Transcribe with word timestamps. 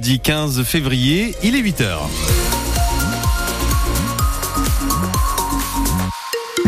Dit 0.00 0.18
15 0.18 0.64
février, 0.64 1.36
il 1.42 1.54
est 1.54 1.62
8h. 1.62 2.53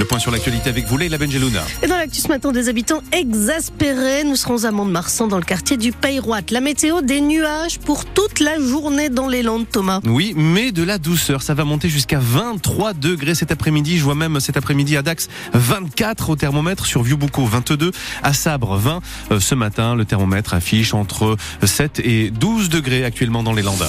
Point 0.06 0.18
sur 0.18 0.30
l'actualité 0.30 0.70
avec 0.70 0.86
vous, 0.86 0.96
Leila 0.96 1.18
Benjelouna. 1.18 1.62
Et 1.82 1.86
dans 1.86 1.96
l'actu 1.96 2.20
ce 2.20 2.28
matin, 2.28 2.52
des 2.52 2.68
habitants 2.68 3.02
exaspérés. 3.12 4.24
Nous 4.24 4.36
serons 4.36 4.64
à 4.64 4.70
Mont-de-Marsan 4.70 5.26
dans 5.26 5.36
le 5.36 5.44
quartier 5.44 5.76
du 5.76 5.92
Peyroite. 5.92 6.50
La 6.50 6.60
météo, 6.60 7.02
des 7.02 7.20
nuages 7.20 7.78
pour 7.78 8.04
toute 8.04 8.40
la 8.40 8.58
journée 8.58 9.08
dans 9.08 9.28
les 9.28 9.42
Landes, 9.42 9.66
Thomas. 9.70 10.00
Oui, 10.04 10.32
mais 10.36 10.72
de 10.72 10.82
la 10.82 10.98
douceur. 10.98 11.42
Ça 11.42 11.54
va 11.54 11.64
monter 11.64 11.88
jusqu'à 11.88 12.18
23 12.20 12.94
degrés 12.94 13.34
cet 13.34 13.50
après-midi. 13.50 13.98
Je 13.98 14.04
vois 14.04 14.14
même 14.14 14.40
cet 14.40 14.56
après-midi 14.56 14.96
à 14.96 15.02
Dax 15.02 15.28
24 15.54 16.30
au 16.30 16.36
thermomètre, 16.36 16.86
sur 16.86 17.02
Vieux-Boucau 17.02 17.44
22, 17.44 17.90
à 18.22 18.32
Sabre 18.32 18.76
20. 18.76 19.00
Euh, 19.32 19.40
ce 19.40 19.54
matin, 19.54 19.94
le 19.94 20.04
thermomètre 20.04 20.54
affiche 20.54 20.94
entre 20.94 21.36
7 21.62 22.00
et 22.04 22.30
12 22.30 22.68
degrés 22.68 23.04
actuellement 23.04 23.42
dans 23.42 23.52
les 23.52 23.62
Landes. 23.62 23.86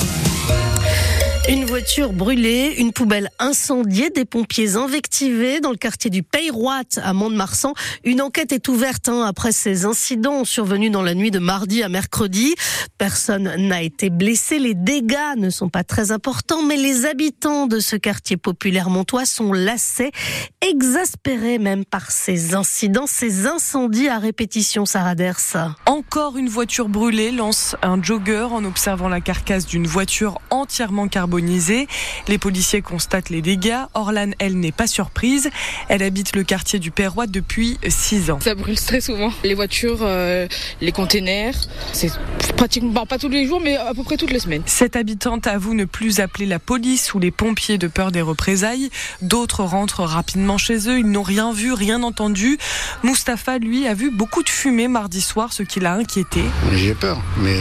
Une 1.50 1.64
voiture 1.64 2.12
brûlée, 2.12 2.76
une 2.78 2.92
poubelle 2.92 3.30
incendiée, 3.40 4.10
des 4.10 4.26
pompiers 4.26 4.76
invectivés 4.76 5.62
dans 5.62 5.70
le 5.72 5.78
quartier 5.78 6.10
du 6.10 6.22
Peyroite 6.22 7.00
à 7.02 7.14
Mont-de-Marsan. 7.14 7.74
Une 8.04 8.22
enquête 8.22 8.52
est 8.52 8.68
ouverte 8.68 9.08
hein, 9.08 9.24
après 9.26 9.54
ces 9.54 9.86
incidents 9.86 10.44
survenus 10.44 10.92
dans 10.92 11.02
la 11.02 11.14
nuit 11.14 11.32
de 11.32 11.40
mardi 11.40 11.84
à 11.84 11.90
mercredi. 11.90 12.54
Personne 12.98 13.50
n'a 13.56 13.82
été 13.82 14.10
blessé. 14.10 14.60
Les 14.60 14.74
dégâts 14.74 15.38
ne 15.38 15.50
sont 15.50 15.70
pas 15.70 15.86
très 15.86 16.12
importants, 16.12 16.64
mais 16.64 16.76
les 16.76 17.06
habitants 17.06 17.66
de 17.66 17.80
ce 17.80 17.96
quartier 17.96 18.36
populaire 18.36 18.90
montois 18.90 19.26
sont 19.26 19.54
lassés, 19.54 20.12
exaspérés 20.60 21.60
même 21.60 21.86
par 21.86 22.12
ces 22.12 22.56
incidents, 22.56 23.08
ces 23.08 23.48
incendies 23.48 24.10
à 24.10 24.20
répétition, 24.20 24.86
Sarah 24.86 25.16
Ders. 25.16 25.76
Encore 25.86 26.36
une 26.36 26.50
voiture 26.50 26.90
brûlée 26.90 27.32
lance 27.32 27.78
un 27.84 28.04
jogger 28.04 28.50
en 28.52 28.66
observant 28.66 29.08
la 29.08 29.22
carcasse 29.22 29.66
d'une 29.66 29.88
voiture 29.88 30.40
entièrement 30.50 31.08
carbonisée 31.38 31.88
les 32.28 32.38
policiers 32.38 32.82
constatent 32.82 33.30
les 33.30 33.42
dégâts. 33.42 33.78
Orlane, 33.94 34.34
elle, 34.40 34.60
n'est 34.60 34.72
pas 34.72 34.88
surprise. 34.88 35.50
Elle 35.88 36.04
habite 36.04 36.36
le 36.36 36.44
quartier 36.44 36.80
du 36.80 36.92
Perrois 36.92 37.28
depuis 37.28 37.78
6 37.88 38.32
ans. 38.32 38.40
Ça 38.42 38.56
brûle 38.56 38.80
très 38.80 39.02
souvent. 39.02 39.32
Les 39.44 39.54
voitures, 39.54 40.00
euh, 40.02 40.48
les 40.82 40.92
containers, 40.92 41.56
c'est 41.94 42.12
pratiquement 42.56 43.06
pas 43.06 43.18
tous 43.18 43.30
les 43.30 43.46
jours, 43.46 43.62
mais 43.62 43.76
à 43.76 43.94
peu 43.94 44.04
près 44.04 44.18
toutes 44.18 44.32
les 44.32 44.40
semaines. 44.40 44.64
Cette 44.66 44.96
habitante 44.96 45.48
avoue 45.48 45.74
ne 45.74 45.86
plus 45.86 46.20
appeler 46.20 46.46
la 46.46 46.60
police 46.60 47.14
ou 47.14 47.20
les 47.20 47.32
pompiers 47.32 47.78
de 47.78 47.88
peur 47.88 48.12
des 48.12 48.22
représailles. 48.22 48.90
D'autres 49.22 49.64
rentrent 49.64 50.04
rapidement 50.04 50.58
chez 50.58 50.90
eux. 50.90 51.00
Ils 51.00 51.10
n'ont 51.10 51.24
rien 51.24 51.54
vu, 51.54 51.72
rien 51.72 52.04
entendu. 52.04 52.58
Mustapha, 53.04 53.60
lui, 53.60 53.88
a 53.88 53.94
vu 53.94 54.12
beaucoup 54.12 54.44
de 54.44 54.50
fumée 54.50 54.88
mardi 54.88 55.22
soir, 55.22 55.54
ce 55.54 55.64
qui 55.64 55.80
l'a 55.80 55.94
inquiété. 55.94 56.42
J'ai 56.74 56.94
peur, 56.94 57.22
mais 57.38 57.58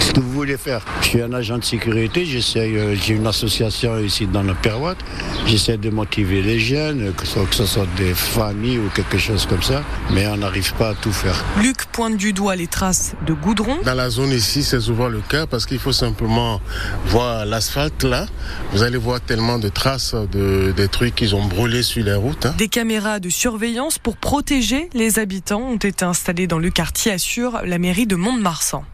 ce 0.00 0.12
que 0.12 0.20
vous 0.20 0.32
voulez 0.32 0.56
faire 0.56 0.84
Je 1.02 1.08
suis 1.08 1.22
un 1.22 1.32
agent 1.32 1.58
de 1.58 1.64
sécurité, 1.64 2.24
j'essaye 2.24 2.75
j'ai 2.94 3.14
une 3.14 3.26
association 3.26 3.98
ici 3.98 4.26
dans 4.26 4.42
le 4.42 4.54
Perroite. 4.54 4.98
J'essaie 5.46 5.76
de 5.76 5.90
motiver 5.90 6.42
les 6.42 6.58
jeunes, 6.58 7.12
que 7.14 7.26
ce, 7.26 7.38
que 7.40 7.54
ce 7.54 7.66
soit 7.66 7.86
des 7.96 8.14
familles 8.14 8.78
ou 8.78 8.88
quelque 8.94 9.18
chose 9.18 9.46
comme 9.46 9.62
ça, 9.62 9.82
mais 10.10 10.26
on 10.26 10.36
n'arrive 10.36 10.74
pas 10.74 10.90
à 10.90 10.94
tout 10.94 11.12
faire. 11.12 11.44
Luc 11.60 11.86
pointe 11.86 12.16
du 12.16 12.32
doigt 12.32 12.56
les 12.56 12.66
traces 12.66 13.14
de 13.26 13.32
goudron. 13.32 13.78
Dans 13.84 13.94
la 13.94 14.10
zone 14.10 14.32
ici, 14.32 14.62
c'est 14.62 14.80
souvent 14.80 15.08
le 15.08 15.20
cas 15.20 15.46
parce 15.46 15.66
qu'il 15.66 15.78
faut 15.78 15.92
simplement 15.92 16.60
voir 17.06 17.46
l'asphalte 17.46 18.02
là. 18.04 18.26
Vous 18.72 18.82
allez 18.82 18.98
voir 18.98 19.20
tellement 19.20 19.58
de 19.58 19.68
traces 19.68 20.14
de 20.32 20.72
des 20.76 20.88
trucs 20.88 21.14
qu'ils 21.14 21.34
ont 21.34 21.44
brûlés 21.46 21.82
sur 21.82 22.04
les 22.04 22.14
routes. 22.14 22.46
Hein. 22.46 22.54
Des 22.58 22.68
caméras 22.68 23.20
de 23.20 23.28
surveillance 23.28 23.98
pour 23.98 24.16
protéger 24.16 24.88
les 24.94 25.18
habitants 25.18 25.62
ont 25.62 25.76
été 25.76 26.04
installées 26.04 26.46
dans 26.46 26.58
le 26.58 26.70
quartier, 26.70 27.12
assure 27.12 27.60
la 27.64 27.78
mairie 27.78 28.06
de 28.06 28.16
Mont-de-Marsan. 28.16 28.84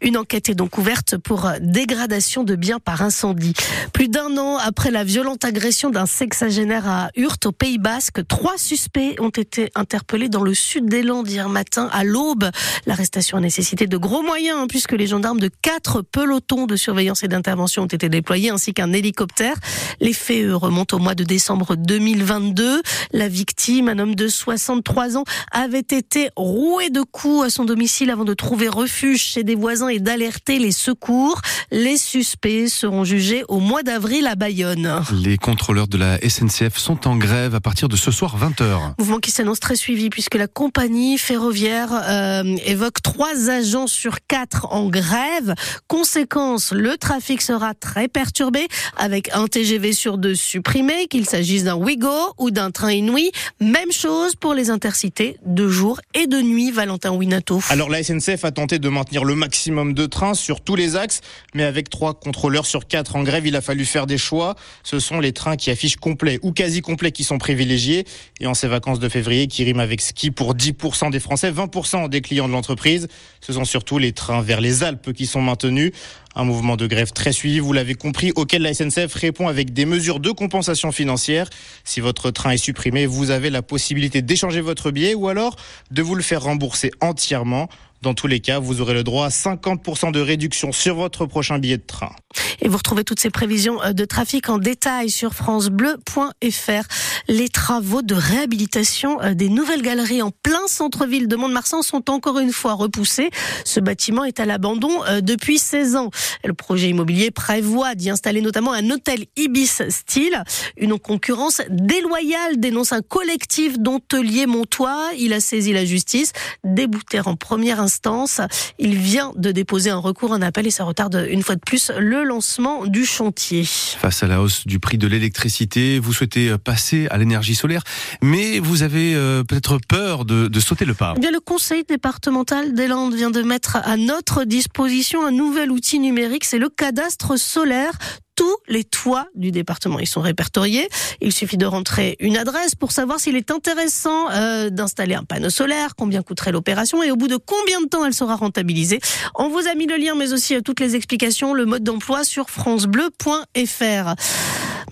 Une 0.00 0.16
enquête 0.16 0.48
est 0.48 0.54
donc 0.54 0.78
ouverte 0.78 1.16
pour 1.16 1.50
dégradation 1.60 2.44
de 2.44 2.54
biens 2.54 2.78
par 2.78 3.02
incendie. 3.02 3.54
Plus 3.92 4.08
d'un 4.08 4.36
an 4.36 4.56
après 4.56 4.90
la 4.90 5.04
violente 5.04 5.44
agression 5.44 5.90
d'un 5.90 6.06
sexagénaire 6.06 6.88
à 6.88 7.10
Hurt, 7.16 7.46
au 7.46 7.52
Pays 7.52 7.78
Basque, 7.78 8.26
trois 8.26 8.58
suspects 8.58 9.16
ont 9.18 9.30
été 9.30 9.70
interpellés 9.74 10.28
dans 10.28 10.42
le 10.42 10.54
sud 10.54 10.86
des 10.86 11.02
Landes 11.02 11.28
hier 11.28 11.48
matin 11.48 11.88
à 11.92 12.04
l'aube. 12.04 12.50
L'arrestation 12.86 13.38
a 13.38 13.40
nécessité 13.40 13.86
de 13.86 13.96
gros 13.96 14.22
moyens 14.22 14.58
hein, 14.60 14.66
puisque 14.68 14.92
les 14.92 15.06
gendarmes 15.06 15.40
de 15.40 15.50
quatre 15.62 16.02
pelotons 16.02 16.66
de 16.66 16.76
surveillance 16.76 17.22
et 17.22 17.28
d'intervention 17.28 17.84
ont 17.84 17.86
été 17.86 18.08
déployés 18.08 18.50
ainsi 18.50 18.74
qu'un 18.74 18.92
hélicoptère. 18.92 19.54
Les 20.00 20.12
faits 20.12 20.52
remontent 20.52 20.96
au 20.96 21.00
mois 21.00 21.14
de 21.14 21.24
décembre 21.24 21.76
2022. 21.76 22.82
La 23.12 23.28
victime, 23.28 23.88
un 23.88 23.98
homme 23.98 24.14
de 24.14 24.28
63 24.28 25.16
ans, 25.16 25.24
avait 25.52 25.78
été 25.80 26.30
roué 26.36 26.90
de 26.90 27.02
coups 27.02 27.46
à 27.46 27.50
son 27.50 27.64
domicile 27.64 28.10
avant 28.10 28.24
de 28.24 28.34
trouver 28.34 28.68
refuge 28.68 29.22
chez 29.22 29.44
des 29.44 29.56
voisins 29.60 29.88
et 29.88 30.00
d'alerter 30.00 30.58
les 30.58 30.72
secours. 30.72 31.40
Les 31.70 31.96
suspects 31.96 32.68
seront 32.68 33.04
jugés 33.04 33.44
au 33.48 33.60
mois 33.60 33.82
d'avril 33.82 34.26
à 34.26 34.34
Bayonne. 34.34 35.02
Les 35.12 35.36
contrôleurs 35.36 35.86
de 35.86 35.98
la 35.98 36.18
SNCF 36.18 36.76
sont 36.76 37.06
en 37.06 37.16
grève 37.16 37.54
à 37.54 37.60
partir 37.60 37.88
de 37.88 37.96
ce 37.96 38.10
soir 38.10 38.36
20h. 38.38 38.94
Mouvement 38.98 39.18
qui 39.18 39.30
s'annonce 39.30 39.60
très 39.60 39.76
suivi 39.76 40.10
puisque 40.10 40.34
la 40.34 40.48
compagnie 40.48 41.18
ferroviaire 41.18 41.90
euh, 41.92 42.56
évoque 42.64 43.02
trois 43.02 43.50
agents 43.50 43.86
sur 43.86 44.26
quatre 44.26 44.66
en 44.72 44.88
grève. 44.88 45.54
Conséquence, 45.86 46.72
le 46.72 46.96
trafic 46.96 47.42
sera 47.42 47.74
très 47.74 48.08
perturbé 48.08 48.66
avec 48.96 49.30
un 49.34 49.46
TGV 49.46 49.92
sur 49.92 50.18
deux 50.18 50.34
supprimé, 50.34 51.06
qu'il 51.08 51.26
s'agisse 51.26 51.64
d'un 51.64 51.76
Wigo 51.76 52.08
ou 52.38 52.50
d'un 52.50 52.70
train 52.70 52.92
Inouï. 52.92 53.30
Même 53.60 53.92
chose 53.92 54.34
pour 54.34 54.54
les 54.54 54.70
intercités 54.70 55.36
de 55.44 55.68
jour 55.68 56.00
et 56.14 56.26
de 56.26 56.40
nuit, 56.40 56.70
Valentin 56.70 57.12
Winato. 57.12 57.60
Alors 57.68 57.90
la 57.90 58.02
SNCF 58.02 58.44
a 58.44 58.50
tenté 58.50 58.78
de 58.78 58.88
maintenir 58.88 59.24
le 59.24 59.34
maximum 59.34 59.49
de 59.50 60.06
trains 60.06 60.34
sur 60.34 60.60
tous 60.60 60.76
les 60.76 60.96
axes, 60.96 61.20
mais 61.54 61.64
avec 61.64 61.90
trois 61.90 62.14
contrôleurs 62.14 62.66
sur 62.66 62.86
quatre 62.86 63.16
en 63.16 63.22
grève, 63.22 63.46
il 63.46 63.56
a 63.56 63.60
fallu 63.60 63.84
faire 63.84 64.06
des 64.06 64.18
choix. 64.18 64.54
Ce 64.82 64.98
sont 64.98 65.20
les 65.20 65.32
trains 65.32 65.56
qui 65.56 65.70
affichent 65.70 65.96
complet 65.96 66.38
ou 66.42 66.52
quasi 66.52 66.80
complet 66.80 67.12
qui 67.12 67.24
sont 67.24 67.38
privilégiés. 67.38 68.06
Et 68.40 68.46
en 68.46 68.54
ces 68.54 68.68
vacances 68.68 68.98
de 68.98 69.08
février, 69.08 69.46
qui 69.46 69.64
riment 69.64 69.80
avec 69.80 70.00
ski 70.00 70.30
pour 70.30 70.54
10% 70.54 71.10
des 71.10 71.20
Français, 71.20 71.50
20% 71.50 72.08
des 72.08 72.20
clients 72.20 72.48
de 72.48 72.52
l'entreprise, 72.52 73.08
ce 73.40 73.52
sont 73.52 73.64
surtout 73.64 73.98
les 73.98 74.12
trains 74.12 74.42
vers 74.42 74.60
les 74.60 74.82
Alpes 74.82 75.12
qui 75.12 75.26
sont 75.26 75.42
maintenus. 75.42 75.92
Un 76.36 76.44
mouvement 76.44 76.76
de 76.76 76.86
grève 76.86 77.12
très 77.12 77.32
suivi, 77.32 77.58
vous 77.58 77.72
l'avez 77.72 77.94
compris, 77.94 78.32
auquel 78.36 78.62
la 78.62 78.72
SNCF 78.72 79.12
répond 79.14 79.48
avec 79.48 79.72
des 79.72 79.84
mesures 79.84 80.20
de 80.20 80.30
compensation 80.30 80.92
financière. 80.92 81.50
Si 81.84 82.00
votre 82.00 82.30
train 82.30 82.52
est 82.52 82.56
supprimé, 82.56 83.06
vous 83.06 83.30
avez 83.30 83.50
la 83.50 83.62
possibilité 83.62 84.22
d'échanger 84.22 84.60
votre 84.60 84.92
billet 84.92 85.14
ou 85.14 85.28
alors 85.28 85.56
de 85.90 86.02
vous 86.02 86.14
le 86.14 86.22
faire 86.22 86.42
rembourser 86.42 86.92
entièrement. 87.00 87.68
Dans 88.02 88.14
tous 88.14 88.28
les 88.28 88.40
cas, 88.40 88.58
vous 88.60 88.80
aurez 88.80 88.94
le 88.94 89.04
droit 89.04 89.26
à 89.26 89.28
50% 89.28 90.10
de 90.10 90.20
réduction 90.20 90.72
sur 90.72 90.94
votre 90.94 91.26
prochain 91.26 91.58
billet 91.58 91.76
de 91.76 91.86
train. 91.86 92.12
Et 92.62 92.68
vous 92.68 92.78
retrouvez 92.78 93.04
toutes 93.04 93.20
ces 93.20 93.28
prévisions 93.28 93.78
de 93.92 94.04
trafic 94.06 94.48
en 94.48 94.56
détail 94.56 95.10
sur 95.10 95.34
francebleu.fr. 95.34 96.84
Les 97.28 97.48
travaux 97.50 98.00
de 98.00 98.14
réhabilitation 98.14 99.18
des 99.34 99.50
nouvelles 99.50 99.82
galeries 99.82 100.22
en 100.22 100.30
plein 100.30 100.66
centre-ville 100.66 101.28
de 101.28 101.36
Mont-de-Marsan 101.36 101.82
sont 101.82 102.10
encore 102.10 102.38
une 102.38 102.52
fois 102.52 102.72
repoussés. 102.72 103.30
Ce 103.66 103.80
bâtiment 103.80 104.24
est 104.24 104.40
à 104.40 104.46
l'abandon 104.46 104.90
depuis 105.20 105.58
16 105.58 105.96
ans. 105.96 106.10
Le 106.44 106.54
projet 106.54 106.88
immobilier 106.88 107.30
prévoit 107.30 107.94
d'y 107.94 108.10
installer 108.10 108.40
notamment 108.40 108.72
un 108.72 108.90
hôtel 108.90 109.26
Ibis 109.36 109.82
style. 109.88 110.42
Une 110.76 110.98
concurrence 110.98 111.60
déloyale 111.68 112.58
dénonce 112.58 112.92
un 112.92 113.02
collectif 113.02 113.78
d'hôteliers 113.78 114.46
montois. 114.46 115.10
Il 115.18 115.32
a 115.32 115.40
saisi 115.40 115.72
la 115.72 115.84
justice, 115.84 116.32
débouté 116.64 117.20
en 117.20 117.36
première 117.36 117.80
instance 117.80 118.40
il 118.78 118.96
vient 118.96 119.32
de 119.36 119.52
déposer 119.52 119.90
un 119.90 119.98
recours 119.98 120.32
en 120.32 120.42
appel 120.42 120.66
et 120.66 120.70
ça 120.70 120.84
retarde 120.84 121.26
une 121.30 121.42
fois 121.42 121.54
de 121.54 121.60
plus 121.60 121.90
le 121.98 122.24
lancement 122.24 122.86
du 122.86 123.04
chantier. 123.04 123.64
Face 123.64 124.22
à 124.22 124.26
la 124.26 124.40
hausse 124.40 124.66
du 124.66 124.78
prix 124.78 124.98
de 124.98 125.06
l'électricité, 125.06 125.98
vous 125.98 126.12
souhaitez 126.12 126.56
passer 126.58 127.06
à 127.10 127.18
l'énergie 127.18 127.54
solaire, 127.54 127.82
mais 128.22 128.58
vous 128.58 128.82
avez 128.82 129.14
euh, 129.14 129.44
peut-être 129.44 129.78
peur 129.88 130.24
de, 130.24 130.48
de, 130.48 130.60
sauter 130.60 130.84
le 130.84 130.94
pas. 130.94 131.14
Eh 131.16 131.20
bien, 131.20 131.30
le 131.30 131.40
conseil 131.40 131.84
départemental 131.84 132.74
des 132.74 132.86
Landes 132.86 133.14
vient 133.14 133.30
de 133.30 133.42
mettre 133.42 133.76
à 133.76 133.96
notre 133.96 134.44
disposition 134.44 135.24
un 135.26 135.30
nouvel 135.30 135.70
outil 135.70 135.98
numérique, 135.98 136.09
c'est 136.42 136.58
le 136.58 136.68
cadastre 136.68 137.38
solaire 137.38 137.92
tous 138.36 138.56
les 138.68 138.84
toits 138.84 139.26
du 139.34 139.50
département. 139.50 139.98
Ils 139.98 140.06
sont 140.06 140.22
répertoriés. 140.22 140.88
Il 141.20 141.30
suffit 141.30 141.58
de 141.58 141.66
rentrer 141.66 142.16
une 142.20 142.38
adresse 142.38 142.74
pour 142.74 142.90
savoir 142.90 143.20
s'il 143.20 143.36
est 143.36 143.50
intéressant 143.50 144.30
euh, 144.30 144.70
d'installer 144.70 145.14
un 145.14 145.24
panneau 145.24 145.50
solaire, 145.50 145.94
combien 145.94 146.22
coûterait 146.22 146.52
l'opération 146.52 147.02
et 147.02 147.10
au 147.10 147.16
bout 147.16 147.28
de 147.28 147.36
combien 147.36 147.82
de 147.82 147.86
temps 147.86 148.04
elle 148.04 148.14
sera 148.14 148.36
rentabilisée. 148.36 149.00
On 149.34 149.50
vous 149.50 149.68
a 149.68 149.74
mis 149.74 149.86
le 149.86 149.96
lien, 149.96 150.14
mais 150.14 150.32
aussi 150.32 150.60
toutes 150.62 150.80
les 150.80 150.96
explications, 150.96 151.52
le 151.52 151.66
mode 151.66 151.84
d'emploi 151.84 152.24
sur 152.24 152.48
francebleu.fr. 152.48 154.14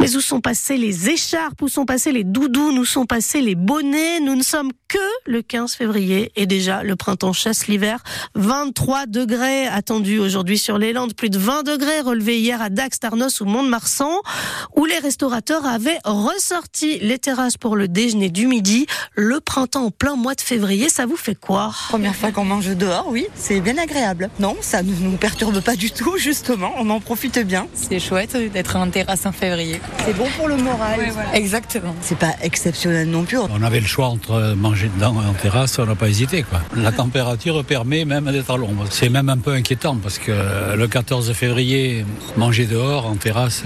Mais 0.00 0.14
où 0.14 0.20
sont 0.20 0.40
passés 0.40 0.76
les 0.76 1.10
écharpes, 1.10 1.60
où 1.62 1.68
sont 1.68 1.84
passés 1.84 2.12
les 2.12 2.24
doudous, 2.24 2.70
où 2.70 2.84
sont 2.84 3.04
passés 3.04 3.40
les 3.40 3.54
bonnets 3.54 4.20
Nous 4.20 4.36
ne 4.36 4.42
sommes 4.42 4.70
que 4.86 4.98
le 5.26 5.42
15 5.42 5.74
février 5.74 6.32
et 6.36 6.46
déjà 6.46 6.82
le 6.82 6.96
printemps 6.96 7.32
chasse 7.32 7.66
l'hiver. 7.66 8.02
23 8.34 9.06
degrés 9.06 9.66
attendus 9.66 10.18
aujourd'hui 10.18 10.56
sur 10.56 10.78
les 10.78 10.92
Landes, 10.92 11.14
plus 11.14 11.30
de 11.30 11.38
20 11.38 11.62
degrés 11.64 12.00
relevés 12.00 12.38
hier 12.38 12.62
à 12.62 12.70
Dax, 12.70 13.00
Tarnos 13.00 13.40
ou 13.40 13.44
Mont-de-Marsan, 13.44 14.12
où 14.76 14.84
les 14.86 14.98
restaurateurs 14.98 15.66
avaient 15.66 15.98
ressorti 16.04 16.98
les 17.00 17.18
terrasses 17.18 17.56
pour 17.56 17.76
le 17.76 17.88
déjeuner 17.88 18.30
du 18.30 18.46
midi. 18.46 18.86
Le 19.14 19.40
printemps 19.40 19.86
en 19.86 19.90
plein 19.90 20.16
mois 20.16 20.34
de 20.34 20.40
février, 20.40 20.88
ça 20.88 21.06
vous 21.06 21.16
fait 21.16 21.34
quoi? 21.34 21.72
Première 21.88 22.14
fois 22.14 22.30
qu'on 22.30 22.44
mange 22.44 22.68
dehors, 22.68 23.06
oui, 23.08 23.26
c'est 23.34 23.60
bien 23.60 23.76
agréable. 23.78 24.30
Non, 24.38 24.56
ça 24.60 24.82
ne 24.82 24.92
nous 24.92 25.16
perturbe 25.16 25.60
pas 25.60 25.76
du 25.76 25.90
tout, 25.90 26.16
justement, 26.18 26.72
on 26.78 26.88
en 26.90 27.00
profite 27.00 27.38
bien. 27.40 27.66
C'est 27.74 28.00
chouette 28.00 28.36
d'être 28.36 28.76
en 28.76 28.88
terrasse 28.90 29.26
en 29.26 29.32
février. 29.32 29.80
C'est 30.04 30.16
bon 30.16 30.26
pour 30.36 30.48
le 30.48 30.56
moral. 30.56 31.00
Exactement. 31.34 31.94
C'est 32.00 32.18
pas 32.18 32.34
exceptionnel 32.42 33.08
non 33.08 33.24
plus. 33.24 33.38
On 33.38 33.62
avait 33.62 33.80
le 33.80 33.86
choix 33.86 34.06
entre 34.06 34.54
manger 34.56 34.90
dedans 34.94 35.14
et 35.22 35.28
en 35.28 35.34
terrasse, 35.34 35.78
on 35.78 35.86
n'a 35.86 35.94
pas 35.94 36.08
hésité. 36.08 36.42
Quoi. 36.42 36.60
La 36.76 36.92
température 36.92 37.64
permet 37.64 38.04
même 38.04 38.30
d'être 38.30 38.50
à 38.50 38.56
l'ombre. 38.56 38.84
C'est 38.90 39.08
même 39.08 39.28
un 39.28 39.38
peu 39.38 39.52
inquiétant 39.52 39.96
parce 39.96 40.18
que 40.18 40.32
le 40.76 40.88
14 40.88 41.32
février, 41.32 42.04
manger 42.36 42.66
dehors, 42.66 43.06
en 43.06 43.16
terrasse, 43.16 43.64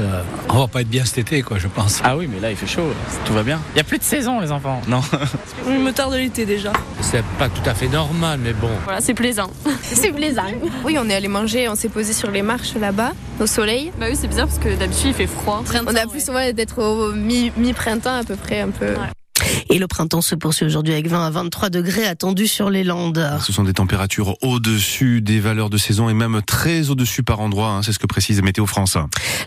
on 0.48 0.58
va 0.58 0.66
pas 0.68 0.80
être 0.80 0.88
bien 0.88 1.04
cet 1.04 1.18
été, 1.18 1.42
quoi, 1.42 1.58
je 1.58 1.68
pense. 1.68 2.00
Ah 2.04 2.16
oui, 2.16 2.28
mais 2.32 2.40
là 2.40 2.50
il 2.50 2.56
fait 2.56 2.66
chaud, 2.66 2.92
tout 3.24 3.32
va 3.32 3.42
bien. 3.42 3.60
Il 3.74 3.78
y 3.78 3.80
a 3.80 3.84
plus 3.84 3.98
de 3.98 4.04
saison, 4.04 4.40
les 4.40 4.50
enfants. 4.52 4.80
Non. 4.88 5.00
Il 5.68 5.78
me 5.78 5.92
tarde 5.92 6.14
l'été 6.14 6.44
déjà. 6.44 6.72
C'est 7.00 7.24
pas 7.38 7.48
tout 7.48 7.68
à 7.68 7.74
fait 7.74 7.88
normal, 7.88 8.40
mais 8.42 8.52
bon. 8.52 8.70
Voilà, 8.84 9.00
c'est 9.00 9.14
plaisant. 9.14 9.50
c'est 9.82 10.12
plaisant. 10.12 10.42
Oui, 10.84 10.96
on 10.98 11.08
est 11.08 11.14
allé 11.14 11.28
manger, 11.28 11.68
on 11.68 11.74
s'est 11.74 11.88
posé 11.88 12.12
sur 12.12 12.30
les 12.30 12.42
marches 12.42 12.74
là-bas, 12.74 13.12
au 13.40 13.46
soleil. 13.46 13.92
Bah 13.98 14.06
oui, 14.08 14.16
c'est 14.20 14.28
bizarre 14.28 14.46
parce 14.46 14.58
que 14.58 14.74
d'habitude 14.74 15.08
il 15.08 15.14
fait 15.14 15.26
froid. 15.26 15.62
on 15.86 15.94
a 15.94 16.06
plus 16.12 16.28
ouais. 16.28 16.52
d'être 16.52 16.82
au 16.82 17.12
mi-printemps 17.12 18.20
à 18.20 18.24
peu 18.24 18.36
près, 18.36 18.60
un 18.60 18.70
peu. 18.70 18.94
Et 19.72 19.78
le 19.78 19.86
printemps 19.86 20.20
se 20.20 20.34
poursuit 20.34 20.66
aujourd'hui 20.66 20.92
avec 20.92 21.08
20 21.08 21.26
à 21.26 21.30
23 21.30 21.70
degrés 21.70 22.06
attendus 22.06 22.46
sur 22.46 22.68
les 22.68 22.84
Landes. 22.84 23.26
Ce 23.40 23.54
sont 23.54 23.64
des 23.64 23.72
températures 23.72 24.36
au-dessus 24.42 25.22
des 25.22 25.40
valeurs 25.40 25.70
de 25.70 25.78
saison 25.78 26.10
et 26.10 26.12
même 26.12 26.42
très 26.46 26.90
au-dessus 26.90 27.22
par 27.22 27.40
endroit. 27.40 27.68
Hein, 27.68 27.82
c'est 27.82 27.94
ce 27.94 27.98
que 27.98 28.06
précise 28.06 28.42
Météo 28.42 28.66
France. 28.66 28.98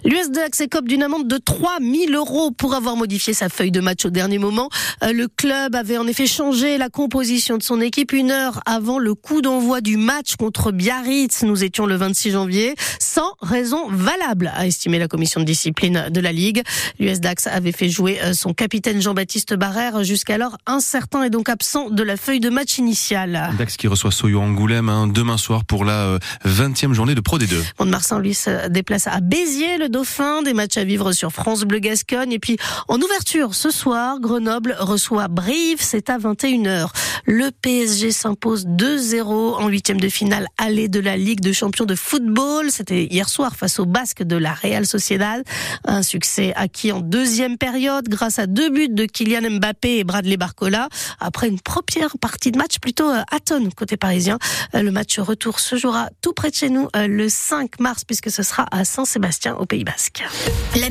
L'USD 0.04 0.40
écope 0.62 0.88
d'une 0.88 1.04
amende 1.04 1.28
de 1.28 1.38
3000 1.38 2.16
euros 2.16 2.50
pour 2.50 2.74
avoir 2.74 2.96
modifié 2.96 3.36
sa 3.36 3.50
feuille 3.50 3.70
de 3.70 3.82
match 3.82 4.04
au 4.04 4.10
dernier 4.10 4.40
moment. 4.40 4.70
Euh, 5.04 5.14
le 5.14 5.28
club 5.28 5.76
avait 5.76 6.00
en 6.00 6.08
effet 6.08 6.26
changé 6.26 6.80
la 6.80 6.90
composition 6.90 7.60
de 7.60 7.64
son 7.64 7.80
équipe 7.80 8.12
une 8.12 8.32
heure 8.32 8.62
avant 8.66 8.98
le 8.98 9.14
coup 9.14 9.44
d'envoi 9.44 9.80
du 9.80 9.96
match 9.96 10.38
contre 10.38 10.72
Biarritz. 10.72 11.44
Nous 11.44 11.64
étions 11.64 11.86
le 11.86 11.98
26 11.98 12.32
janvier 12.32 12.74
sans 13.00 13.36
raison 13.42 13.88
valable, 13.90 14.52
a 14.56 14.66
estimé 14.66 14.98
la 14.98 15.08
commission 15.08 15.40
de 15.40 15.46
discipline 15.46 16.08
de 16.10 16.20
la 16.20 16.32
Ligue. 16.32 16.64
L'US 17.00 17.20
Dax 17.20 17.48
avait 17.48 17.72
fait 17.72 17.90
jouer 17.90 18.20
euh, 18.24 18.34
son 18.34 18.54
capitaine 18.54 19.02
Jean-Baptiste 19.02 19.54
Barrère 19.54 20.04
jusqu'alors 20.16 20.56
incertain 20.66 21.24
et 21.24 21.30
donc 21.30 21.50
absent 21.50 21.90
de 21.90 22.02
la 22.02 22.16
feuille 22.16 22.40
de 22.40 22.50
match 22.50 22.78
initiale. 22.78 23.50
Dax 23.58 23.76
qui 23.76 23.90
reçoit 23.90 24.12
Soyo 24.12 24.40
Angoulême 24.40 24.88
hein, 24.88 25.08
demain 25.08 25.36
soir 25.36 25.66
pour 25.66 25.84
la 25.84 26.20
20e 26.46 26.92
euh, 26.92 26.94
journée 26.94 27.16
de 27.16 27.20
Pro 27.20 27.38
D2. 27.38 27.54
Mont-de-Marsan 27.80 28.20
lui 28.20 28.34
se 28.34 28.70
déplace 28.70 29.08
à 29.08 29.20
Béziers, 29.20 29.78
le 29.78 29.90
Dauphin, 29.90 30.42
des 30.42 30.54
matchs 30.54 30.78
à 30.78 30.86
vivre 30.86 31.12
sur 31.12 31.34
France 31.34 31.64
Bleu 31.64 31.80
Gascogne 31.80 32.32
et 32.32 32.40
puis 32.40 32.56
en 32.88 32.98
ouverture 33.02 33.56
ce 33.56 33.72
soir, 33.72 34.22
Grenoble 34.22 34.78
reçoit 34.80 35.28
Brive, 35.28 35.80
c'est 35.82 36.10
à 36.10 36.18
21h. 36.18 36.88
Le 37.26 37.50
PSG 37.52 38.12
s'impose 38.12 38.66
2-0 38.68 39.22
en 39.24 39.68
huitième 39.68 40.00
de 40.00 40.08
finale 40.08 40.48
aller 40.58 40.88
de 40.88 41.02
la 41.02 41.18
Ligue 41.18 41.42
de 41.42 41.52
champions 41.52 41.86
de 41.86 41.96
football. 41.96 42.72
C'était 42.72 43.04
hier 43.04 43.28
soir 43.28 43.58
face 43.58 43.80
au 43.80 43.86
Basque 43.86 44.24
de 44.24 44.38
la 44.38 44.54
Real 44.54 44.86
Sociedad. 44.86 45.44
Un 45.84 46.04
succès 46.04 46.54
acquis 46.56 46.94
en 46.94 47.02
deuxième 47.02 47.58
période 47.58 48.08
grâce 48.08 48.40
à 48.40 48.48
deux 48.48 48.70
buts 48.70 48.88
de 48.90 49.04
Kylian 49.04 49.60
Mbappé 49.60 49.98
et 49.98 50.04
Bradley 50.06 50.38
Barcola. 50.38 50.88
Après 51.20 51.48
une 51.48 51.60
première 51.60 52.18
partie 52.20 52.52
de 52.52 52.58
match 52.58 52.80
plutôt 52.80 53.10
atone 53.32 53.74
côté 53.74 53.98
parisien. 53.98 54.40
Le 54.74 54.90
match 54.92 55.20
retour 55.20 55.60
se 55.60 55.76
jouera 55.76 56.10
tout 56.22 56.34
près 56.34 56.50
de 56.50 56.56
chez 56.56 56.70
nous 56.70 56.88
le 56.96 57.28
5 57.30 57.80
mars 57.80 58.04
puisque 58.06 58.32
ce 58.32 58.44
sera 58.44 58.66
à 58.72 58.86
Saint-Sébastien 58.86 59.56
au 59.56 59.66
Pays 59.66 59.84
Basque. 59.84 60.24